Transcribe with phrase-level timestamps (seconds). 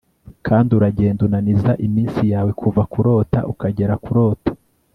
[0.47, 4.51] kandi uragenda, unaniza iminsi yawe kuva kurota ukagera kurota